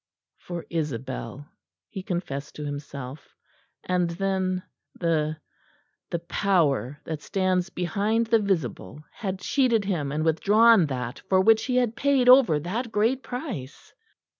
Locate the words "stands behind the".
7.21-8.39